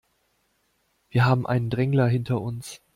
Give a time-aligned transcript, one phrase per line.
[1.09, 2.81] Wir haben einen Drängler hinter uns.